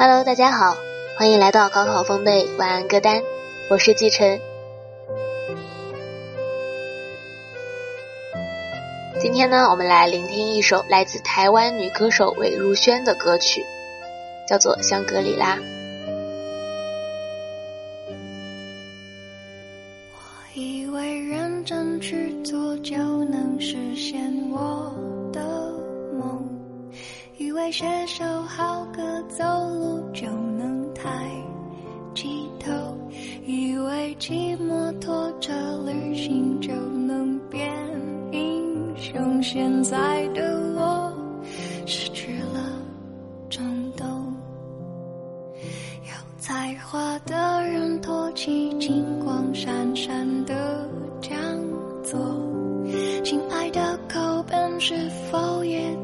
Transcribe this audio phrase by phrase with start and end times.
[0.00, 0.76] Hello，大家好，
[1.16, 3.20] 欢迎来到高考风贝晚安歌单，
[3.68, 4.40] 我是季晨。
[9.18, 13.64] 今天呢，我们来聆听一首来自台湾女歌手韦如萱的歌曲，
[14.46, 15.56] 叫做《香格里拉》。
[20.12, 20.18] 我
[20.54, 24.94] 以为认真去做就能实现我，
[27.70, 31.30] 写首好歌走路就能抬
[32.14, 32.70] 起头，
[33.46, 35.52] 以为骑摩托车
[35.86, 36.72] 旅行就
[37.06, 37.70] 能变。
[38.32, 40.42] 英雄现在的
[40.74, 41.12] 我
[41.86, 42.72] 失去了
[43.50, 43.62] 冲
[43.92, 44.34] 动，
[46.04, 50.88] 有才华的人托起金光闪闪的
[51.20, 51.38] 讲
[52.02, 52.18] 座，
[53.22, 54.94] 亲爱的口本是
[55.30, 55.94] 否也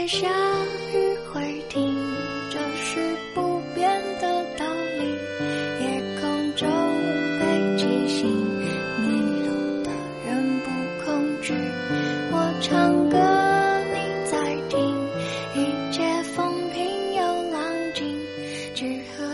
[0.00, 0.26] 会下
[0.94, 1.94] 雨会停，
[2.48, 3.86] 这是不变
[4.18, 4.64] 的道
[4.98, 5.04] 理。
[5.84, 6.66] 夜空中
[7.38, 8.26] 北极星，
[9.02, 9.08] 迷
[9.44, 9.90] 路的
[10.24, 10.70] 人不
[11.04, 11.52] 恐惧。
[12.32, 13.18] 我唱歌
[13.92, 14.96] 你在听，
[15.54, 16.82] 一切风平
[17.14, 17.62] 又浪
[17.94, 18.16] 静。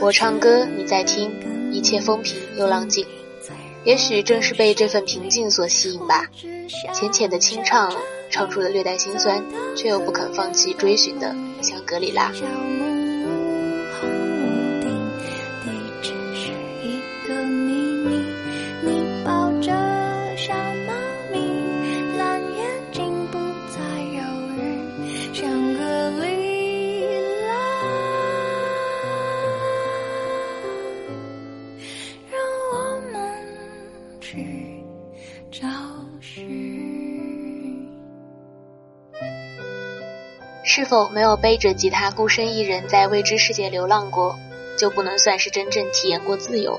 [0.01, 1.31] 我唱歌你在听，
[1.71, 3.07] 一切风平又浪静。
[3.87, 6.29] 也许正是被这份平静所吸引吧，
[6.93, 7.91] 浅浅的清唱。
[8.29, 9.43] 唱出了略带心酸，
[9.77, 12.33] 却又不肯放弃追寻的香格里拉。
[40.77, 44.39] 是否没有背着吉他孤身一人在未知世界流浪过，
[44.77, 46.79] 就不能算是真正体验过自由？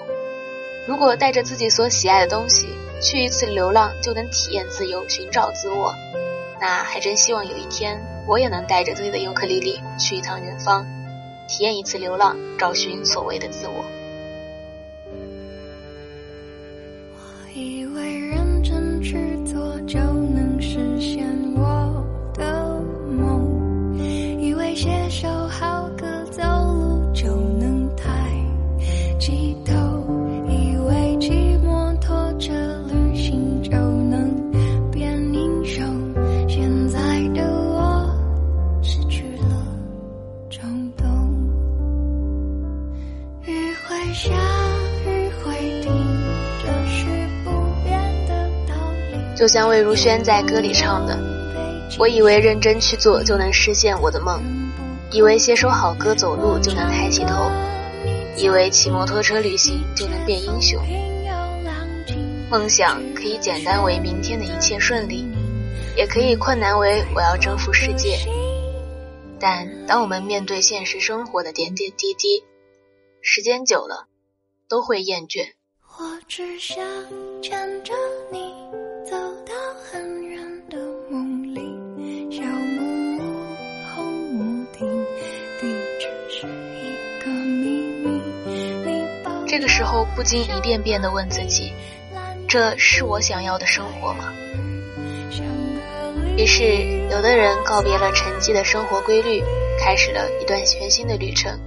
[0.88, 2.68] 如果带着自己所喜爱的东西
[3.02, 5.96] 去一次流浪就能体验自由、寻找自我，
[6.62, 10.86] 那还真希望有一天我也能带着自己的尤克里里去一趟远方，
[11.48, 13.84] 体验一次流浪，找寻所谓的自我。
[17.16, 19.98] 我以为认真去做就
[49.36, 51.16] 就像魏如萱在歌里唱的
[52.00, 54.42] ：“我以为认真去做就能实现我的梦，
[55.12, 57.52] 以为写首好歌走路就能抬起头，
[58.36, 60.82] 以为骑摩托车旅行就能变英雄。
[62.50, 65.28] 梦想可以简单为明天的一切顺利，
[65.96, 68.18] 也可以困难为我要征服世界。
[69.40, 72.44] 但当我们面对现实生活的点点滴滴，
[73.22, 74.08] 时间久了，
[74.68, 75.54] 都会厌倦。”
[76.00, 76.78] 我只想
[77.42, 77.94] 牵着
[78.32, 78.54] 你。
[79.10, 79.54] 走到
[79.90, 80.78] 很远的
[81.10, 81.62] 梦里，
[82.30, 83.22] 小木屋
[83.96, 84.04] 红
[84.36, 85.06] 屋顶，
[85.60, 85.68] 地
[85.98, 87.70] 址是一个秘
[88.04, 88.22] 密。
[89.48, 91.72] 这个时候不禁一遍遍的问自己：
[92.50, 94.34] 这是我想要的生活吗？
[96.38, 96.64] 于是，
[97.10, 99.42] 有的人告别了沉寂的生活规律，
[99.80, 101.58] 开始了一段全新的旅程；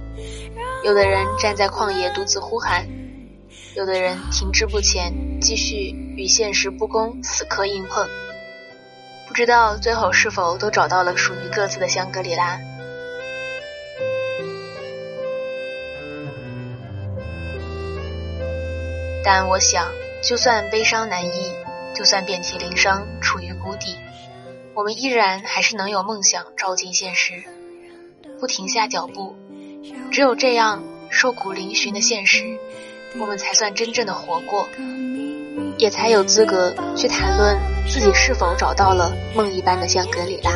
[0.83, 2.85] 有的人站在旷野独自呼喊；
[3.75, 5.99] 有的人停滞不前，继续。
[6.17, 8.07] 与现实不公死磕硬碰，
[9.27, 12.59] 不知道最后是否都找到了属于各自的香格里拉。
[19.23, 19.87] 但我想，
[20.21, 21.53] 就算悲伤难抑，
[21.95, 23.95] 就算遍体鳞伤，处于谷底，
[24.75, 27.45] 我们依然还是能有梦想照进现实，
[28.39, 29.33] 不停下脚步。
[30.11, 32.43] 只有这样，瘦骨嶙峋的现实，
[33.19, 34.67] 我们才算真正的活过。
[35.77, 37.57] 也才有资格去谈论
[37.87, 40.51] 自己是否找到了梦一般的香格里拉。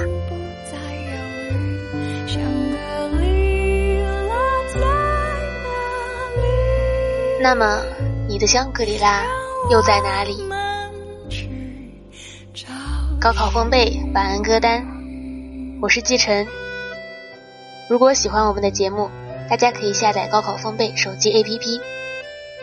[7.42, 7.82] 那么，
[8.28, 9.24] 你的香格里拉
[9.70, 10.44] 又在哪里？
[13.20, 14.86] 高考封背晚安歌单，
[15.82, 16.46] 我是季晨，
[17.88, 19.10] 如果喜欢我们的节目，
[19.50, 21.82] 大家可以下载高考风贝手机 APP。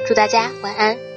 [0.07, 1.12] 祝大家晚安。